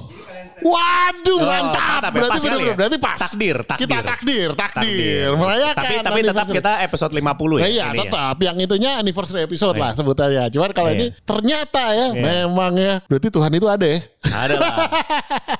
[0.61, 2.05] Waduh Oh, mantap.
[2.05, 2.73] mantap ya, Berarti ya.
[2.77, 3.17] berarti pas.
[3.17, 3.81] Takdir, takdir.
[3.81, 5.27] Kita takdir, takdir.
[5.33, 5.81] Merayakan.
[5.81, 7.25] Tapi tapi tetap kita episode 50
[7.57, 7.65] ya.
[7.65, 8.01] Nah, iya ya.
[8.05, 10.53] tetap yang itunya anniversary episode lah sebutannya.
[10.53, 10.97] Cuman kalau Iya.
[11.01, 13.99] ini ternyata ya memang ya berarti Tuhan itu ada ya.
[14.21, 14.75] Ada lah.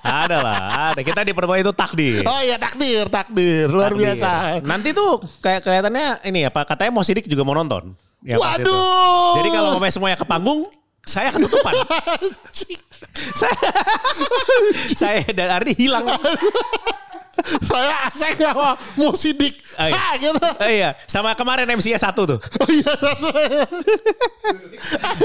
[0.05, 0.61] ada lah.
[0.93, 1.01] Ada.
[1.01, 2.21] Kita di pertemuan itu takdir.
[2.21, 4.05] Oh iya takdir, takdir luar Takdir.
[4.05, 4.31] biasa.
[4.61, 7.97] Nanti tuh kayak kelihatannya ini apa katanya mau sidik juga mau nonton.
[8.21, 8.37] Ya.
[8.37, 9.41] Waduh.
[9.41, 10.69] Jadi kalau mau semuanya ke panggung,
[11.01, 11.73] saya ketutupan.
[13.41, 13.57] saya,
[15.01, 16.05] saya dan Ardi hilang.
[17.63, 19.57] saya saya nggak mau mau sidik.
[19.79, 19.97] Oh, iya.
[19.97, 20.47] Ah, gitu.
[20.61, 22.39] Eh, iya, sama kemarin MC-nya satu tuh.
[22.61, 22.93] Oh iya.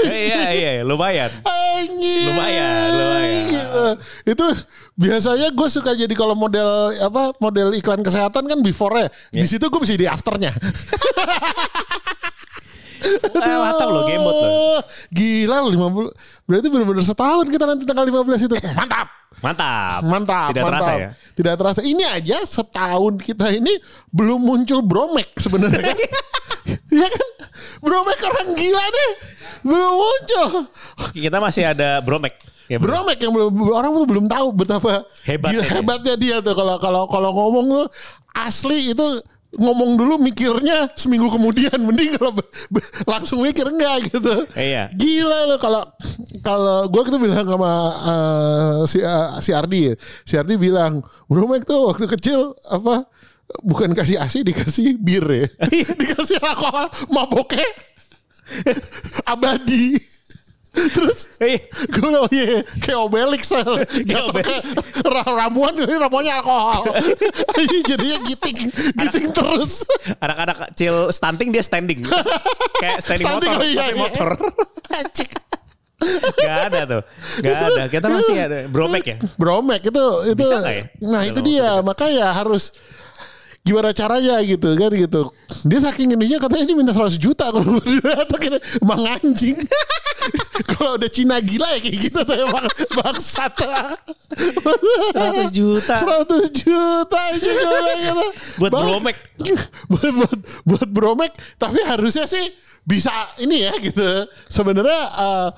[0.09, 1.29] Eh, iya, iya, lumayan.
[1.45, 2.33] Anjing.
[2.33, 3.45] Lumayan, lumayan.
[3.51, 3.85] Gitu.
[4.33, 4.45] Itu
[4.97, 9.11] biasanya gue suka jadi kalau model apa model iklan kesehatan kan before-nya.
[9.35, 9.45] Iya.
[9.45, 10.49] Di situ gue bisa di afternya.
[13.07, 14.79] Eh, mantap loh, gamebot loh.
[15.09, 16.11] Gila loh 50.
[16.45, 18.55] Berarti benar-benar setahun kita nanti tanggal 15 itu.
[18.75, 19.07] Mantap.
[19.37, 19.99] Mantap.
[20.03, 20.49] Mantap.
[20.51, 20.81] Tidak mantap.
[20.81, 21.09] terasa ya.
[21.33, 21.79] Tidak terasa.
[21.81, 23.71] Ini aja setahun kita ini
[24.09, 25.97] belum muncul Bromek sebenarnya kan.
[26.67, 27.29] Iya kan?
[27.79, 29.09] Bromek orang gila deh.
[29.63, 30.47] Belum muncul.
[31.13, 32.35] Kita masih ada Bromek.
[32.67, 32.91] Ya, bro.
[32.91, 35.71] Bromek yang belum orang belum tahu betapa Hebatnya gila- dia.
[35.79, 37.87] hebatnya dia tuh kalau kalau kalau ngomong tuh
[38.35, 39.07] asli itu
[39.55, 42.35] ngomong dulu mikirnya seminggu kemudian mending kalau
[43.07, 44.43] langsung mikir enggak gitu.
[44.53, 44.91] Iya.
[44.91, 45.83] Gila loh kalau
[46.43, 47.71] kalau gue itu bilang sama
[48.03, 49.93] eh, si eh, si Ardi ya.
[50.27, 50.99] Si Ardi bilang,
[51.31, 53.07] Bromek tuh waktu kecil apa
[53.63, 55.47] bukan kasih ASI dikasih bir ya.
[55.71, 55.89] Iya.
[56.01, 57.67] dikasih alkohol maboknya
[59.31, 60.16] abadi.
[60.95, 63.49] Terus Eh, gue bilang, oh iya, kayak Obelix.
[64.05, 64.55] Jatuh ke
[65.05, 66.89] ra- ramuan, ini ramuannya alkohol.
[67.89, 69.85] Jadinya giting, giting terus.
[70.23, 72.01] anak-anak kecil stunting dia standing.
[72.81, 73.95] Kayak standing, Stunting, motor, oh iya, iya.
[73.97, 74.29] motor.
[76.37, 77.01] Gak ada tuh.
[77.41, 77.83] Gak ada.
[77.89, 78.57] Kita masih ada.
[78.69, 79.17] Bromek ya.
[79.37, 80.85] Bromek itu itu Bisa ya?
[81.01, 82.69] nah itu dia makanya harus
[83.67, 85.21] gimana caranya gitu kan gitu
[85.67, 87.75] dia saking ininya katanya ini minta 100 juta kalau
[88.39, 89.59] kira emang anjing
[90.71, 92.63] kalau udah Cina gila ya kayak gitu tuh emang
[92.95, 95.95] bangsat 100 juta.
[95.95, 98.25] 100 juta aja bilang gitu.
[98.59, 99.17] Buat Bang- Bromek.
[99.87, 102.41] buat, buat, buat bromek tapi harusnya sih
[102.83, 104.03] bisa ini ya gitu
[104.47, 105.49] sebenarnya eh,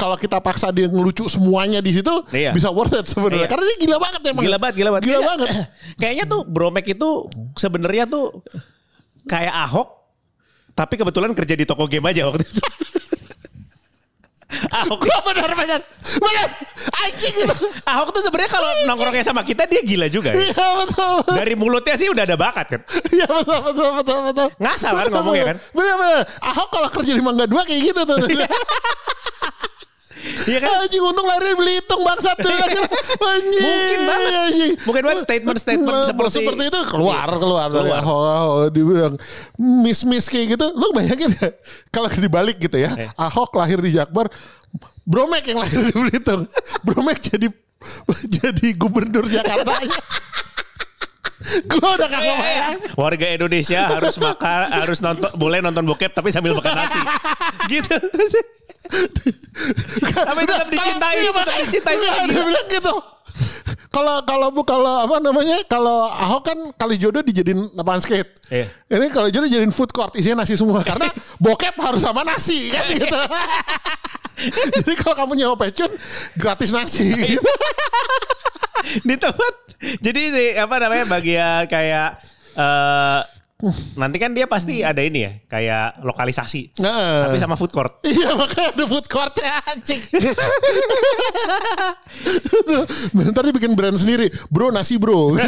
[0.00, 2.50] kalau kita paksa dia ngelucu semuanya di situ Iya.
[2.50, 3.44] bisa worth it sebenarnya.
[3.44, 3.48] Iya.
[3.48, 4.42] karena dia gila banget emang.
[4.42, 5.04] Gila banget, gila banget.
[5.04, 5.48] gila Kayaknya- banget.
[6.00, 7.08] Kayaknya tuh Bromek itu
[7.54, 8.24] sebenarnya tuh
[9.26, 9.88] kayak Ahok
[10.72, 12.62] tapi kebetulan kerja di toko game aja waktu itu.
[14.50, 15.80] Ahok, benar benar.
[16.18, 16.48] Benar.
[17.00, 17.34] Anjing.
[17.38, 17.54] Itu
[17.90, 20.42] Ahok tuh sebenarnya kalau nongkrongnya sama kita dia gila juga ya.
[20.42, 22.80] iya betul Dari mulutnya sih udah ada bakat kan.
[23.10, 24.48] iya betul betul betul betul.
[24.58, 25.56] Ngasal kan ngomongnya kan.
[25.70, 26.22] benar benar.
[26.42, 28.16] Ahok kalau kerja di Mangga Dua kayak gitu tuh
[30.20, 30.84] Iya kan?
[30.84, 33.62] Anjing untung lahir Belitung bangsat Anjing.
[33.64, 34.32] Mungkin banget.
[34.36, 34.72] Anjing.
[34.84, 38.00] Mungkin banget statement-statement Nah, seperti seperti itu keluar keluar Keluar.
[38.04, 39.14] Ahok Ahok dibilang
[39.56, 41.48] miss miss kayak gitu lu bayangin ya
[41.88, 43.08] kalau dibalik gitu ya Eh.
[43.16, 44.28] Ahok lahir di Jakbar
[45.08, 46.44] Bromek yang lahir di Belitung
[46.86, 47.48] Bromek jadi
[48.28, 49.72] jadi gubernur Jakarta
[51.40, 56.52] gue udah kagak bayang warga Indonesia harus makan harus nonton boleh nonton bokep tapi sambil
[56.52, 57.00] makan nasi.
[57.72, 57.96] gitu.
[60.10, 61.94] Tapi tetap dicintai, Iya, tetap dicintai.
[61.96, 62.94] Iya, dia bilang gitu.
[63.90, 68.30] Kalau kalau bu kalau apa namanya kalau Ahok kan kali jodoh dijadiin lapangan skate.
[68.46, 68.70] Iya.
[68.86, 71.10] Ini kalau jodoh dijadiin food court isinya nasi semua karena
[71.42, 73.10] bokep harus sama nasi kan gitu.
[74.80, 75.90] Jadi kalau kamu nyewa pecun
[76.38, 77.10] gratis nasi.
[77.12, 77.42] gitu.
[79.06, 79.54] di tempat
[80.00, 82.16] jadi apa namanya bagian kayak
[82.56, 83.20] eh
[83.94, 87.28] nanti kan dia pasti ada ini ya kayak lokalisasi Nah.
[87.28, 90.00] tapi sama food court Iya makanya ada food court ya anjing.
[93.12, 94.28] Bentar dia bikin brand sendiri.
[94.48, 95.34] Bro nasi bro.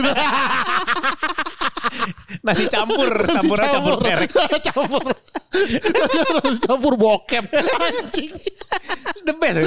[2.42, 4.30] Nasi campur Nasi campur campur perek
[4.64, 5.04] campur.
[6.40, 7.44] Nasi campur bokep.
[7.52, 8.32] Anjing.
[9.22, 9.60] the best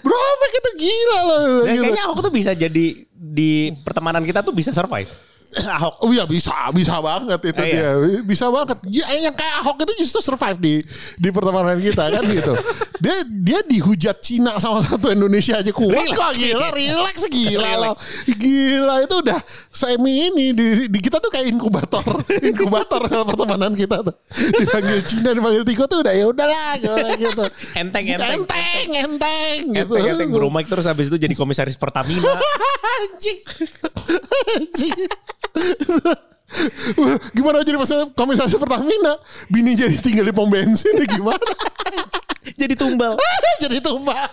[0.00, 1.38] Bro, Mac itu gila loh.
[1.62, 1.82] Dan Gitu.
[1.86, 3.50] kayaknya aku tuh bisa jadi di
[3.82, 5.10] pertemanan kita tuh bisa survive
[5.80, 7.90] Ahok Oh iya bisa, bisa banget itu Eh, dia.
[8.20, 8.76] Bisa banget.
[8.92, 10.74] Ya, yang kayak Ahok itu justru survive di
[11.16, 12.52] di pertemanan kita kan gitu.
[12.98, 16.18] Dia dia dihujat Cina sama satu Indonesia aja kuat Relax.
[16.18, 17.94] kok gila, relax gila loh.
[18.26, 19.38] Gila itu udah
[19.70, 22.02] semi ini di, di kita tuh kayak inkubator,
[22.50, 24.18] inkubator pertemanan kita tuh.
[24.34, 27.30] Dipanggil Cina, dipanggil Tiko tuh udah ya udahlah gitu.
[27.30, 27.44] gitu.
[27.78, 28.42] Enteng, enteng.
[28.42, 29.94] enteng, enteng gitu.
[29.94, 32.34] Enteng enteng bro Mike terus habis itu jadi komisaris Pertamina
[32.98, 33.38] Anjing.
[34.58, 34.98] Anjing.
[37.36, 39.20] Gimana jadi masa komisaris Pertamina?
[39.52, 41.38] Bini jadi tinggal di pom bensin gimana?
[42.56, 43.12] jadi tumbal
[43.62, 44.24] jadi tumbal.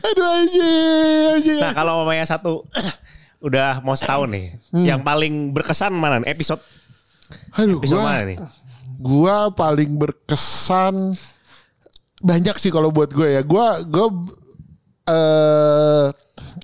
[0.00, 1.60] Aduh anjing, anjing.
[1.60, 2.64] nah kalau mamanya satu
[3.46, 6.32] udah mau setahun nih yang paling berkesan mana nih?
[6.32, 6.64] episode
[7.60, 8.38] Aduh, episode gua, mana nih
[8.96, 11.12] gua paling berkesan
[12.24, 13.42] banyak sih kalau buat gue ya.
[13.44, 14.08] Gua gua
[15.04, 16.08] eh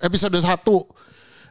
[0.01, 0.57] episode 1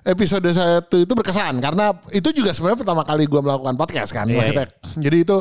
[0.05, 1.59] episode satu itu berkesan.
[1.59, 4.67] Karena itu juga sebenarnya pertama kali gue melakukan podcast kan Iya, maksudnya.
[4.99, 5.37] Jadi itu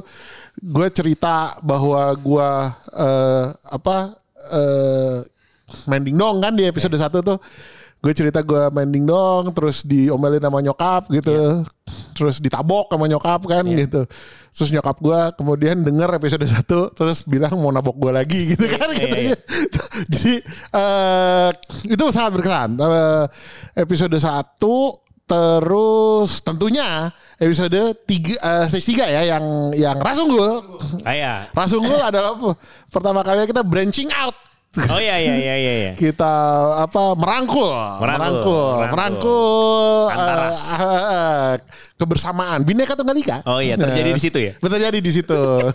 [0.59, 2.51] gue cerita bahwa gue
[2.99, 3.45] eh,
[3.75, 3.97] apa
[4.49, 5.19] eh
[5.85, 7.39] main dong kan di episode satu tuh
[7.99, 11.67] gue cerita gue main dong terus diomelin sama nyokap gitu.
[12.15, 14.07] Terus ditabok sama nyokap kan gitu.
[14.55, 18.91] Terus nyokap gue kemudian denger episode satu terus bilang mau nabok gue lagi gitu kan
[18.95, 19.37] iya, gitu iya.
[20.15, 20.35] jadi
[20.75, 21.49] eh
[21.91, 22.71] itu sangat berkesan.
[22.79, 23.25] Eh,
[23.83, 24.95] episode satu
[25.29, 29.45] terus tentunya episode tiga eh, stage tiga ya yang
[29.77, 30.65] yang Rasunggul.
[31.03, 32.39] Ah ya Rasunggul adalah
[32.95, 34.48] pertama kali kita branching out
[34.95, 35.93] oh iya iya iya iya iya.
[35.97, 36.35] kita
[36.85, 37.73] apa merangkul
[38.05, 38.93] merangkul merangkul.
[38.93, 41.53] merangkul, eh,
[41.97, 44.53] kebersamaan bineka tunggal ika Oh iya, terjadi di situ ya?
[44.61, 45.41] terjadi di situ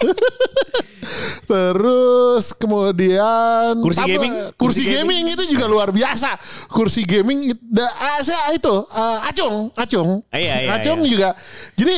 [1.43, 4.34] Terus kemudian Kursi apa, gaming?
[4.56, 6.39] kursi, Kursi gaming, itu juga luar biasa.
[6.71, 7.84] Kursi gaming itu
[8.23, 10.10] saya itu eh, Acung, Acung.
[10.32, 11.10] Iya, iya, Acung iya.
[11.12, 11.29] juga.
[11.75, 11.95] Jadi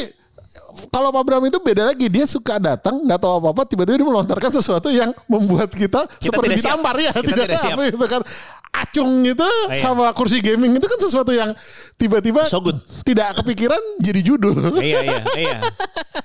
[0.92, 4.08] kalau Pak Bram itu beda lagi dia suka datang nggak tahu apa apa tiba-tiba dia
[4.08, 6.70] melontarkan sesuatu yang membuat kita, seperti tidak siap.
[6.76, 7.78] ditampar ya Kita tidak, tidak siap.
[7.86, 8.22] itu kan
[8.76, 9.80] acung itu iya.
[9.80, 11.56] sama kursi gaming itu kan sesuatu yang
[11.96, 12.76] tiba-tiba So good.
[13.08, 15.60] tidak kepikiran jadi judul iya iya iya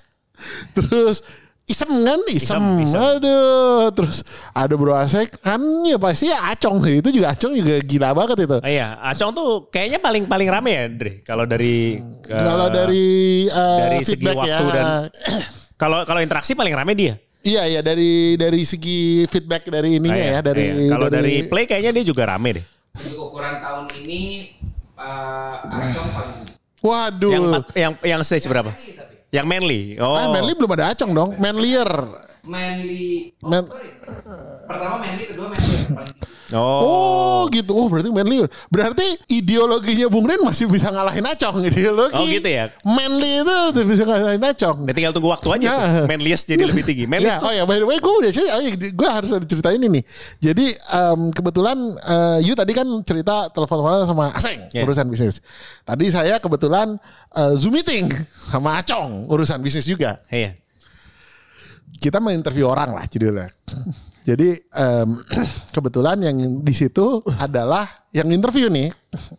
[0.77, 1.23] terus
[1.71, 2.21] isem kan?
[2.27, 2.99] Isem, Isem, isem.
[2.99, 6.99] aduh terus ada bro asek kan ya pasti ya acong sih.
[6.99, 8.59] Itu juga acong juga gila banget itu.
[8.59, 13.09] Ah, iya Acong tuh kayaknya paling paling rame ya Dre kalau dari eh, kalau dari
[13.47, 14.59] uh, dari segi waktu ya.
[14.75, 14.87] dan
[15.83, 17.15] kalau kalau interaksi paling rame dia?
[17.41, 20.91] Iya iya dari dari segi feedback dari ininya Ah, iya, ya dari iya.
[20.93, 22.65] kalau dari play kayaknya dia juga rame deh.
[22.91, 24.21] Di ukuran tahun ini
[24.99, 26.39] uh, Acong paling
[26.85, 27.33] waduh.
[27.33, 27.45] Yang
[27.79, 28.75] yang yang stage berapa?
[28.75, 29.10] Tapi.
[29.31, 29.97] Yang manly.
[29.99, 31.31] Oh ah Manly belum ada acong dong.
[31.39, 31.87] Manlier
[32.45, 33.35] Manly.
[33.41, 33.91] Oh, Man- sorry.
[34.65, 35.77] Pertama Manly, kedua Manly
[36.51, 38.43] oh Oh gitu, oh berarti manly.
[38.69, 42.15] Berarti ideologinya Bung Ren masih bisa ngalahin Acong ideologi.
[42.15, 42.75] Oh, gitu ya?
[42.83, 44.83] Manly itu tuh bisa ngalahin Acong.
[44.83, 45.75] Dia tinggal tunggu waktu aja Ya.
[45.75, 46.07] tuh.
[46.11, 48.63] manliest jadi lebih tinggi manliest Ya, oh ya, by the way, gue udah cerita, oh,
[48.73, 50.03] gue harus ada cerita ini nih.
[50.43, 54.83] Jadi em, kebetulan eh, Yu tadi kan cerita telepon-teleponan sama Aseng Ya.
[54.83, 55.39] urusan bisnis.
[55.83, 56.99] Tadi saya kebetulan
[57.31, 60.19] eh, zoom meeting sama Acong urusan bisnis juga.
[60.29, 60.55] iya
[61.99, 63.51] Kita menginterview orang lah judulnya.
[64.25, 65.09] Jadi em,
[65.75, 68.93] kebetulan yang di situ adalah yang interview nih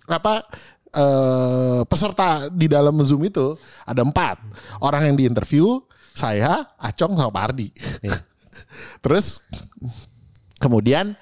[0.10, 0.44] apa
[0.92, 3.56] eh, peserta di dalam zoom itu
[3.88, 4.42] ada empat
[4.84, 5.80] orang yang diinterview
[6.12, 7.68] saya Acong sama Pak Ardi.
[8.04, 8.20] Iya.
[9.04, 9.40] Terus
[10.60, 11.16] kemudian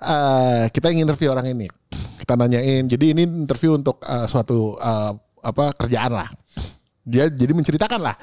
[0.00, 1.68] eh, kita ingin interview orang ini.
[2.20, 2.88] Kita nanyain.
[2.88, 5.12] Jadi ini interview untuk eh, suatu eh,
[5.44, 6.30] apa kerjaan lah.
[7.00, 8.14] Dia jadi menceritakan lah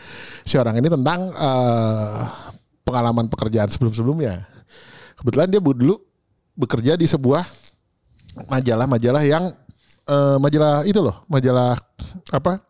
[0.45, 2.19] si orang ini tentang eh,
[2.87, 4.47] pengalaman pekerjaan sebelum-sebelumnya.
[5.19, 5.99] Kebetulan dia dulu
[6.55, 7.43] bekerja di sebuah
[8.47, 9.51] majalah-majalah yang
[10.07, 11.75] eh, majalah itu loh, majalah
[12.31, 12.63] apa?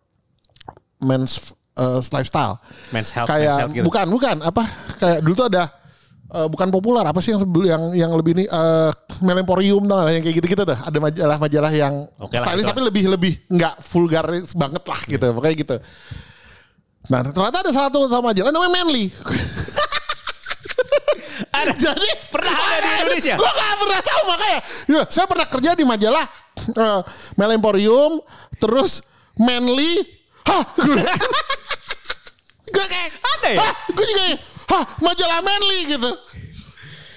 [0.98, 2.58] Men's eh, lifestyle
[2.90, 3.86] Men's health, kayak men's health gitu.
[3.86, 4.64] bukan bukan apa
[4.98, 5.64] kayak dulu tuh ada
[6.34, 10.14] eh, bukan populer apa sih yang sebelum yang yang lebih ini eh Melemporium tau gak,
[10.14, 13.82] yang kayak gitu-gitu tuh ada majalah-majalah yang Oke lah, stylish itu tapi lebih lebih nggak
[13.82, 15.76] vulgar banget lah gitu pokoknya gitu
[17.08, 19.06] nah ternyata ada salah satu sama majalah namanya Manly
[21.54, 21.74] Ada.
[21.92, 23.36] jadi Pernah ada di Indonesia?
[23.38, 26.26] gue gak pernah tahu makanya ya, saya pernah kerja di majalah
[26.58, 27.02] eh,
[27.38, 28.22] Melemporium
[28.58, 29.06] terus
[29.38, 30.02] Manly
[30.50, 30.64] hah
[32.74, 33.60] gue kayak Ada ya?
[33.62, 34.40] hah gue juga kayak,
[34.74, 36.12] hah majalah Manly gitu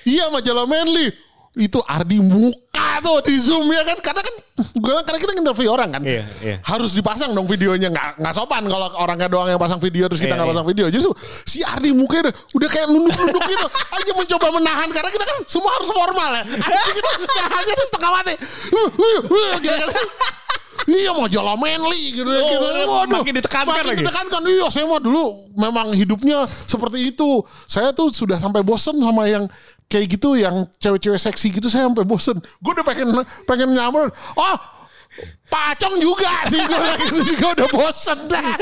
[0.04, 1.09] iya majalah Manly
[1.52, 4.34] itu Ardi muka tuh di zoom ya kan karena kan
[4.70, 6.56] gue karena kita interview orang kan Iya, iya.
[6.62, 10.30] harus dipasang dong videonya nggak nggak sopan kalau orangnya doang yang pasang video terus kita
[10.30, 10.54] Iya, nggak iya.
[10.54, 13.66] pasang video su- si Ardi mukanya udah, udah kayak nunduk-nunduk gitu
[13.98, 17.08] aja mencoba menahan karena kita kan semua harus formal ya Anjing gitu
[17.40, 18.34] nahannya tuh setengah mati
[19.58, 19.90] gitu kan.
[20.90, 22.66] Iya mau jalan manly gitu, Oh, gitu.
[22.90, 24.00] Waduh, makin ditekankan makin lagi.
[24.02, 24.40] ditekankan.
[24.42, 25.22] Iya, saya mah dulu
[25.54, 27.44] memang hidupnya seperti itu.
[27.64, 29.46] Saya tuh sudah sampai bosen sama yang
[29.90, 31.66] kayak gitu, yang cewek-cewek seksi gitu.
[31.66, 32.38] Saya sampai bosen.
[32.62, 33.11] Gue udah pengen
[33.44, 34.09] pengen nyamar.
[34.38, 34.57] Oh,
[35.50, 38.55] Pacong juga sih gue gitu juga udah bosen dah.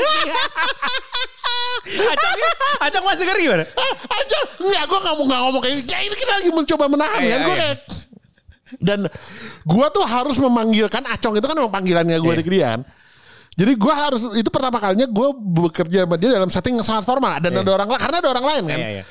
[1.85, 2.37] Acang,
[2.81, 3.65] Acang mas denger gimana?
[4.09, 7.29] Aja enggak gue nggak mau nggak ngomong kayak kayak ini kita lagi mencoba menahan Iya,
[7.29, 7.61] kan gue iya.
[7.61, 7.77] kayak
[8.81, 8.99] dan
[9.65, 12.39] gue tuh harus memanggilkan Acong itu kan memang panggilannya gue Iya.
[12.41, 12.79] di Krian
[13.57, 17.33] jadi gue harus itu pertama kalinya gue bekerja sama dia dalam setting yang sangat formal
[17.41, 19.03] dan ada orang lain karena ada orang lain kan Iya, iya.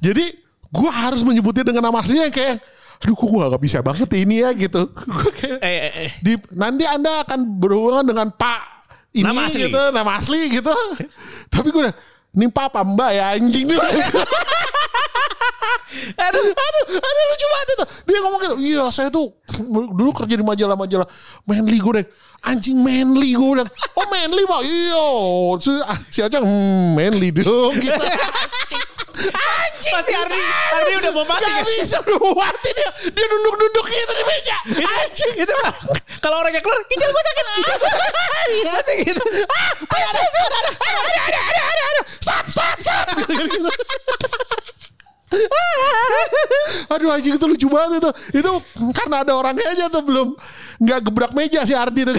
[0.00, 0.24] jadi
[0.68, 2.60] gue harus menyebutnya dengan nama aslinya kayak
[2.98, 4.90] aduh kok gue gak bisa banget ini ya gitu.
[4.90, 6.10] Gue kayak Eh, eh, eh.
[6.18, 8.60] di nanti anda akan berhubungan dengan Pak
[9.16, 9.70] ini Nama asli.
[9.70, 10.74] gitu nama asli gitu.
[11.48, 11.94] Tapi gue udah
[12.36, 13.64] ini papa mbak ya anjing.
[13.72, 13.78] Nih
[16.28, 17.84] aduh aduh aduh lucu banget itu.
[18.04, 19.32] Dia ngomong gitu iya saya tuh
[19.96, 21.08] dulu kerja di majalah-majalah
[21.48, 21.78] manly.
[21.80, 22.06] Gue deh
[22.44, 24.60] anjing manly gue bilang oh manly pak?
[24.62, 25.06] Iya
[25.58, 25.70] si,
[26.12, 27.98] si Acang hmm, manly dong gitu
[29.26, 30.40] anjing Pasti Ardi,
[30.74, 31.44] Ardi udah mau mati.
[31.44, 35.74] Gak bisa udah mati dia Dia nunduk-nunduk gitu di meja Anjing Itu mah,
[36.18, 37.44] kalau orangnya keluar, ginjal gue sakit.
[37.56, 38.12] Ginjal gue sakit.
[38.68, 39.22] Pasti gitu.
[39.48, 43.06] ah, ada, ada, ada, ada, ada, ada, ada, ada, ada, ada, stop, stop, stop.
[45.28, 45.58] Gitu.
[46.88, 48.10] Aduh anjing itu lucu banget itu.
[48.40, 48.52] Itu
[48.96, 50.32] karena ada orangnya aja tuh belum
[50.80, 52.16] nggak gebrak meja si Ardi tuh.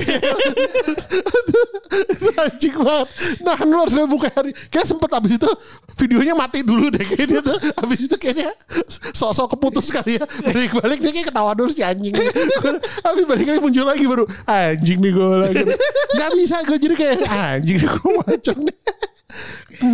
[2.38, 3.08] anjing banget.
[3.42, 4.54] Nah lu harus buka hari.
[4.70, 5.50] Kayak sempet abis itu
[5.98, 7.58] videonya mati dulu deh kayaknya tuh.
[7.82, 8.54] Abis itu kayaknya
[9.14, 10.26] sosok keputus kali ya.
[10.46, 12.14] Balik-balik dia kayak ketawa dulu si anjing.
[13.06, 15.64] Habis balik lagi muncul lagi baru anjing nih gue lagi.
[16.14, 18.78] Gak bisa gue jadi kayak anjing nih gue macam nih.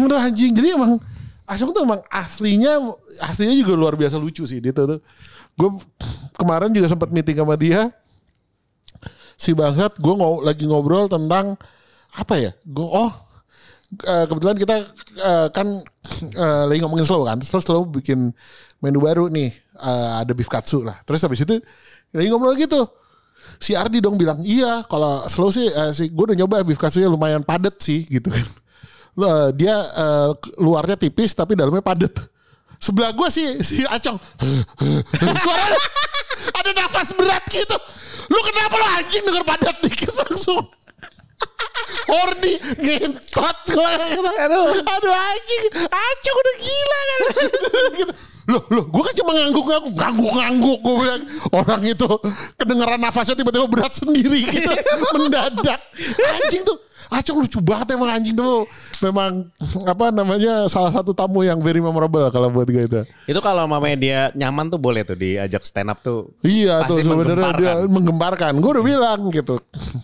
[0.04, 0.52] Udah anjing.
[0.52, 1.00] Jadi emang
[1.46, 2.82] Acong tuh emang aslinya
[3.22, 4.98] aslinya juga luar biasa lucu sih dia tuh.
[5.54, 5.70] Gue
[6.34, 7.94] kemarin juga sempat meeting sama dia.
[9.38, 11.54] Si bangsat gue ngo lagi ngobrol tentang
[12.18, 12.52] apa ya?
[12.66, 13.14] Gue oh
[14.10, 14.76] eh, kebetulan kita
[15.22, 15.86] eh, kan
[16.34, 17.38] eh, lagi ngomongin slow kan.
[17.38, 18.34] Terus slow bikin
[18.82, 19.54] menu baru nih.
[20.24, 20.98] ada beef katsu lah.
[21.04, 21.60] Terus habis itu
[22.16, 22.80] lagi ngobrol gitu.
[23.60, 27.44] Si Ardi dong bilang, "Iya, kalau slow sih si gue udah nyoba beef katsunya lumayan
[27.44, 28.48] padet sih gitu kan."
[29.16, 32.14] Loh, dia eh, luarnya tipis tapi dalamnya padat.
[32.80, 34.20] Sebelah gue sih si Acong.
[35.44, 35.80] Suaranya
[36.52, 37.78] ada nafas berat gitu.
[38.28, 40.64] Lu kenapa lu anjing denger padat dikit langsung.
[42.12, 44.32] Horny ngentot gue gitu.
[44.36, 47.22] Aduh, aduh anjing, Acong udah gila kan.
[48.46, 51.24] Loh, loh, gue kan cuma ngangguk-ngangguk, ngangguk-ngangguk gue bilang.
[51.50, 52.06] Orang itu
[52.62, 54.70] kedengeran nafasnya tiba-tiba berat sendiri gitu.
[55.18, 55.82] Mendadak.
[56.46, 58.66] Anjing tuh Acong lucu banget emang anjing tuh.
[59.00, 59.46] Memang
[59.84, 63.02] apa namanya salah satu tamu yang very memorable kalau buat gue itu.
[63.26, 66.34] Itu kalau mamanya dia nyaman tuh boleh tuh diajak stand up tuh.
[66.42, 67.86] Iya tuh sebenarnya dia menggemparkan.
[67.88, 68.54] menggemparkan.
[68.58, 69.56] Gue udah bilang gitu.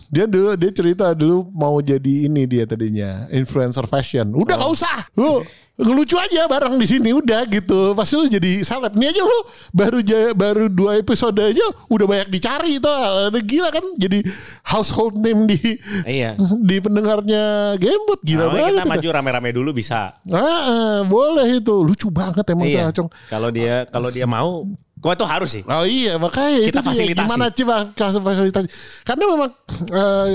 [0.08, 4.30] Dia dulu dia cerita dulu mau jadi ini dia tadinya influencer fashion.
[4.32, 4.96] Udah gak usah.
[5.14, 5.40] Lu
[5.72, 7.96] ngelucu aja bareng di sini udah gitu.
[7.96, 8.92] Pasti lu jadi seleb.
[8.92, 9.38] Nih aja lu
[9.72, 12.92] baru ja- baru dua episode aja udah banyak dicari tuh.
[13.32, 14.20] Udah Gila kan jadi
[14.62, 15.58] household name di
[16.04, 16.36] Iya.
[16.68, 17.42] di pendengarnya
[17.78, 18.72] Gamebot gila Nah, banget.
[18.76, 20.18] kita maju rame-rame dulu bisa.
[20.26, 21.74] Ah, boleh itu.
[21.80, 22.90] Lucu banget emang Iya.
[22.90, 23.08] Acong.
[23.26, 24.66] Kalau dia kalau dia mau,
[24.98, 25.62] gua tuh harus sih.
[25.64, 26.88] Oh iya makanya Kita itu dia.
[26.90, 27.24] fasilitasi.
[27.24, 28.68] Gimana coba kasih fasilitasi?
[29.02, 29.50] Karena memang
[29.88, 30.28] eh,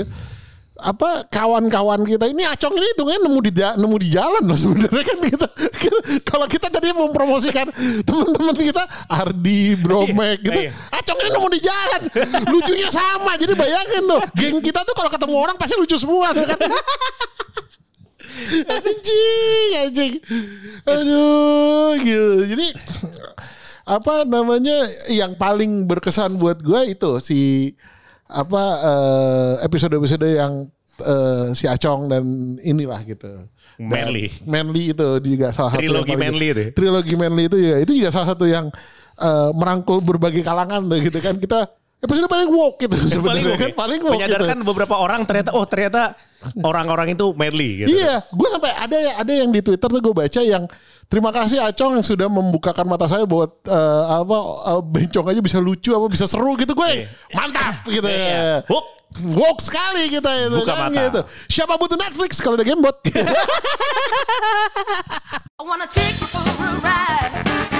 [0.78, 5.18] apa kawan-kawan kita ini acong ini hitungnya nemu di nemu di jalan loh sebenarnya kan
[5.18, 5.46] kita
[6.30, 7.66] kalau kita tadi mempromosikan
[8.06, 10.72] teman-teman kita Ardi Bromek gitu Iya.
[11.02, 12.00] acong ini nemu di jalan.
[12.46, 16.46] Lucunya sama jadi bayangin tuh geng kita tuh kalau ketemu orang pasti lucu semua kan.
[18.70, 20.12] Anjing anjing.
[20.86, 22.54] Aduh gitu.
[22.54, 22.66] Jadi
[23.82, 24.78] apa namanya
[25.10, 27.72] yang paling berkesan buat gue itu si
[28.28, 30.68] apa eh, episode-episode yang
[31.00, 32.24] eh, si Acong dan
[32.60, 34.26] inilah gitu Dan Manly.
[34.44, 36.70] Manly itu juga salah satu Trilogi Manly itu ya?
[36.74, 38.68] trilogi Manly itu ya itu juga salah satu yang
[39.18, 43.70] eh, merangkul berbagai kalangan tuh gitu kan kita Ya, Episode paling woke gitu sebenarnya kan
[43.70, 43.74] ya.
[43.74, 44.14] paling woke.
[44.14, 44.22] Gitu.
[44.22, 44.68] Menyadarkan gitu.
[44.70, 46.14] beberapa orang ternyata oh ternyata
[46.62, 47.90] orang-orang itu medley gitu.
[47.90, 50.70] Iya, gue sampai ada ya ada yang di Twitter tuh gue baca yang
[51.10, 54.38] terima kasih Acong yang sudah membukakan mata saya buat uh, apa
[54.78, 56.86] uh, bencong aja bisa lucu apa bisa seru gitu gue.
[57.02, 57.10] Iya.
[57.34, 58.06] Mantap gitu.
[58.06, 58.90] ya Woke
[59.34, 61.02] woke sekali kita itu Buka kan mata.
[61.02, 61.20] gitu.
[61.50, 62.94] Siapa butuh Netflix kalau ada gamebot?
[65.58, 67.77] I wanna take you for a ride.